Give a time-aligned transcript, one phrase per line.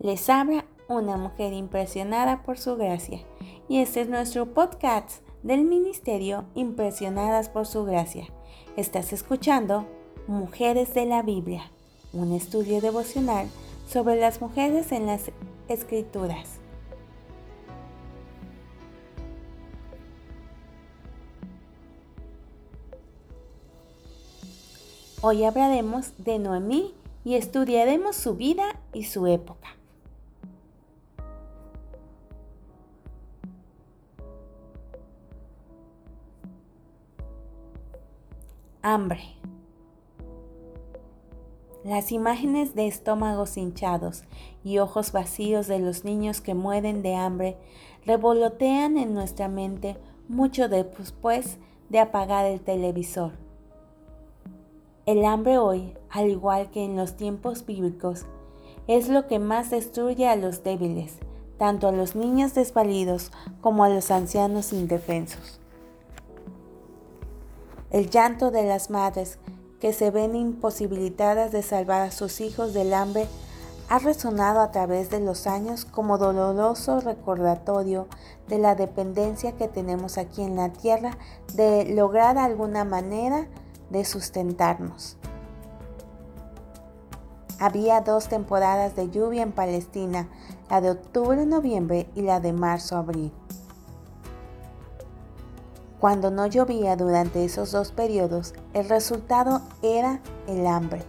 [0.00, 3.18] Les habla una mujer impresionada por su gracia
[3.68, 8.28] y este es nuestro podcast del Ministerio Impresionadas por su gracia.
[8.76, 9.86] Estás escuchando
[10.28, 11.72] Mujeres de la Biblia,
[12.12, 13.48] un estudio devocional
[13.88, 15.32] sobre las mujeres en las
[15.66, 16.60] Escrituras.
[25.22, 26.94] Hoy hablaremos de Noemí
[27.24, 29.77] y estudiaremos su vida y su época.
[38.80, 39.34] Hambre.
[41.82, 44.22] Las imágenes de estómagos hinchados
[44.62, 47.56] y ojos vacíos de los niños que mueren de hambre
[48.06, 49.96] revolotean en nuestra mente
[50.28, 53.32] mucho después de apagar el televisor.
[55.06, 58.26] El hambre hoy, al igual que en los tiempos bíblicos,
[58.86, 61.18] es lo que más destruye a los débiles,
[61.58, 65.60] tanto a los niños desvalidos como a los ancianos indefensos.
[67.90, 69.38] El llanto de las madres
[69.80, 73.26] que se ven imposibilitadas de salvar a sus hijos del hambre
[73.88, 78.06] ha resonado a través de los años como doloroso recordatorio
[78.46, 81.16] de la dependencia que tenemos aquí en la tierra
[81.54, 83.46] de lograr alguna manera
[83.88, 85.16] de sustentarnos.
[87.58, 90.28] Había dos temporadas de lluvia en Palestina,
[90.68, 93.32] la de octubre-noviembre y la de marzo-abril.
[96.00, 101.04] Cuando no llovía durante esos dos periodos, el resultado era el hambre.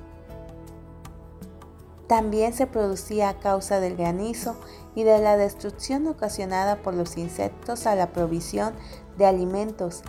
[2.07, 4.55] También se producía a causa del granizo
[4.95, 8.73] y de la destrucción ocasionada por los insectos a la provisión
[9.19, 10.01] de alimentos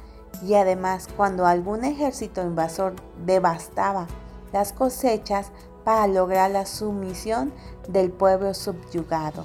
[0.43, 2.95] y además cuando algún ejército invasor
[3.27, 4.07] devastaba
[4.51, 5.53] las cosechas
[5.85, 7.53] para lograr la sumisión
[7.87, 9.45] del pueblo subyugado.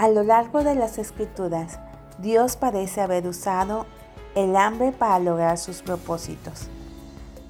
[0.00, 1.78] A lo largo de las escrituras,
[2.22, 3.84] Dios parece haber usado
[4.34, 6.68] el hambre para lograr sus propósitos.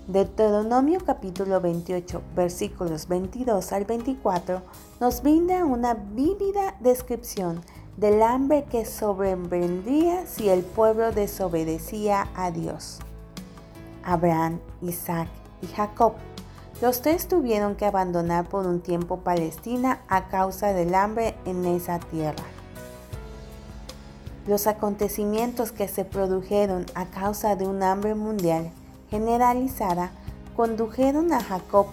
[0.09, 4.63] Deuteronomio capítulo 28 versículos 22 al 24
[4.99, 7.61] nos brinda una vívida descripción
[7.97, 12.99] del hambre que sobrevendría si el pueblo desobedecía a Dios.
[14.03, 15.29] Abraham, Isaac
[15.63, 16.15] y Jacob
[16.81, 21.99] los tres tuvieron que abandonar por un tiempo Palestina a causa del hambre en esa
[21.99, 22.45] tierra.
[24.47, 28.71] Los acontecimientos que se produjeron a causa de un hambre mundial
[29.11, 30.11] generalizada
[30.57, 31.87] condujeron a Jacob,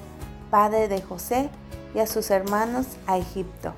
[0.49, 1.49] padre de José,
[1.93, 3.73] y a sus hermanos a Egipto,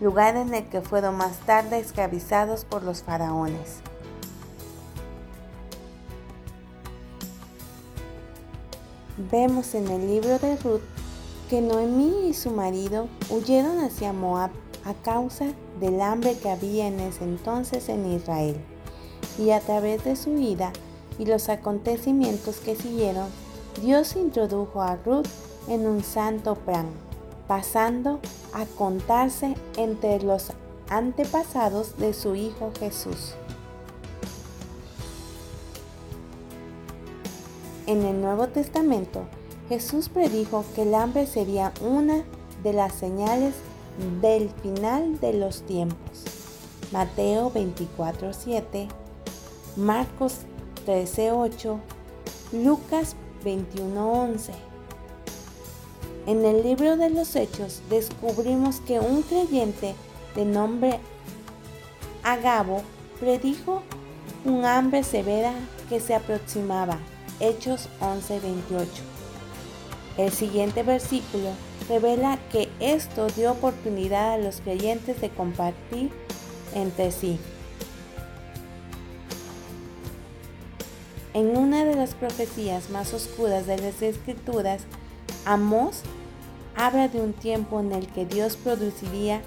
[0.00, 3.80] lugar en el que fueron más tarde esclavizados por los faraones.
[9.18, 10.80] Vemos en el libro de Ruth
[11.50, 14.50] que Noemí y su marido huyeron hacia Moab
[14.86, 18.56] a causa del hambre que había en ese entonces en Israel.
[19.38, 20.72] Y a través de su huida
[21.18, 23.28] y los acontecimientos que siguieron,
[23.82, 25.28] Dios introdujo a Ruth
[25.68, 26.86] en un santo plan,
[27.46, 28.18] pasando
[28.54, 30.52] a contarse entre los
[30.88, 33.34] antepasados de su Hijo Jesús.
[37.86, 39.24] En el Nuevo Testamento,
[39.68, 42.22] Jesús predijo que el hambre sería una
[42.62, 43.54] de las señales
[44.20, 46.22] del final de los tiempos.
[46.92, 48.86] Mateo 24:7,
[49.76, 50.42] Marcos
[50.86, 51.80] 13:8,
[52.52, 54.52] Lucas 21:11.
[56.26, 59.96] En el libro de los Hechos descubrimos que un creyente
[60.36, 61.00] de nombre
[62.22, 62.82] Agabo
[63.18, 63.82] predijo
[64.44, 65.52] un hambre severa
[65.88, 66.98] que se aproximaba
[67.42, 68.86] Hechos 11:28.
[70.16, 71.50] El siguiente versículo
[71.88, 76.12] revela que esto dio oportunidad a los creyentes de compartir
[76.72, 77.40] entre sí.
[81.34, 84.82] En una de las profecías más oscuras de las escrituras,
[85.44, 86.02] Amós
[86.76, 89.42] habla de un tiempo en el que Dios produciría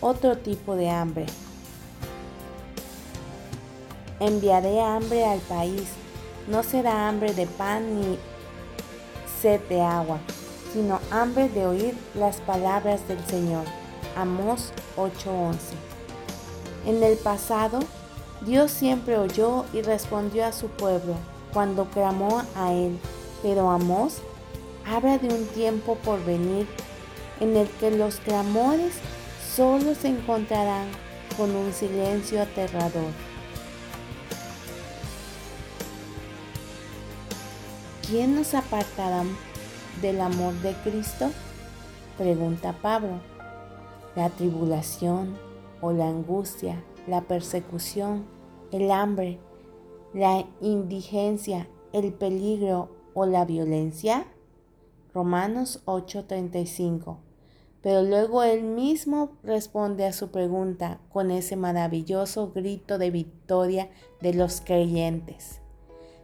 [0.00, 1.26] otro tipo de hambre.
[4.18, 5.84] Enviaré hambre al país
[6.48, 8.18] no será hambre de pan ni
[9.40, 10.18] sed de agua,
[10.72, 13.64] sino hambre de oír las palabras del Señor.
[14.16, 15.76] Amós 8:11.
[16.86, 17.80] En el pasado,
[18.40, 21.14] Dios siempre oyó y respondió a su pueblo
[21.52, 22.98] cuando clamó a él,
[23.42, 24.18] pero Amós
[24.86, 26.66] habla de un tiempo por venir
[27.40, 28.94] en el que los clamores
[29.54, 30.86] solo se encontrarán
[31.36, 33.12] con un silencio aterrador.
[38.08, 39.22] ¿Quién nos apartará
[40.00, 41.30] del amor de Cristo?
[42.16, 43.20] Pregunta Pablo.
[44.16, 45.36] La tribulación
[45.82, 48.24] o la angustia, la persecución,
[48.72, 49.38] el hambre,
[50.14, 54.26] la indigencia, el peligro o la violencia?
[55.12, 57.18] Romanos 8:35.
[57.82, 63.90] Pero luego él mismo responde a su pregunta con ese maravilloso grito de victoria
[64.22, 65.60] de los creyentes.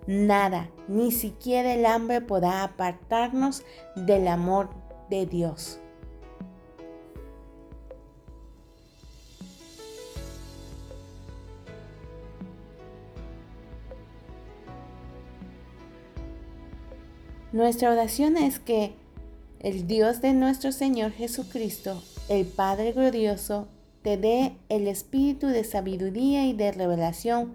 [0.06, 3.62] Nada, ni siquiera el hambre podrá apartarnos
[3.96, 4.68] del amor
[5.08, 5.78] de Dios.
[17.52, 18.94] Nuestra oración es que
[19.60, 23.68] el Dios de nuestro Señor Jesucristo, el Padre glorioso,
[24.02, 27.54] te dé el espíritu de sabiduría y de revelación